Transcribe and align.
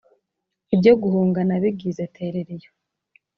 ibyo 0.73 0.93
guhunga 1.01 1.39
nabigize 1.47 2.03
terera 2.15 2.51
iyo, 2.57 2.71